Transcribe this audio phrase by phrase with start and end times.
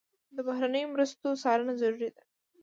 [0.35, 2.21] د بهرنیو مرستو څارنه ضروري ده.